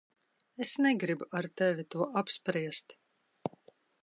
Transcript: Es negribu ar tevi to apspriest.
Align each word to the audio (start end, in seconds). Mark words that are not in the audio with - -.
Es 0.65 0.71
negribu 0.85 1.27
ar 1.39 1.45
tevi 1.61 1.85
to 1.97 2.01
apspriest. 2.23 2.87